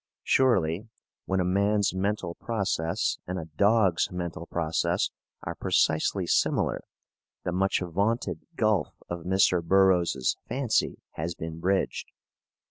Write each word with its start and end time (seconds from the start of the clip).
Surely, 0.23 0.89
when 1.25 1.39
a 1.39 1.43
man's 1.45 1.93
mental 1.93 2.33
process 2.33 3.19
and 3.27 3.37
a 3.37 3.45
dog's 3.55 4.09
mental 4.11 4.47
process 4.47 5.11
are 5.43 5.53
precisely 5.53 6.25
similar, 6.25 6.81
the 7.43 7.51
much 7.51 7.81
vaunted 7.81 8.39
gulf 8.55 8.95
of 9.09 9.25
Mr. 9.25 9.61
Burroughs's 9.63 10.37
fancy 10.49 11.03
has 11.11 11.35
been 11.35 11.59
bridged. 11.59 12.07